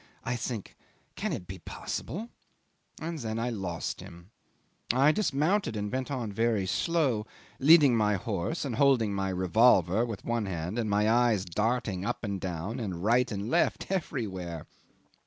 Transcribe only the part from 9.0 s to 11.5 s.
my revolver with one hand and my eyes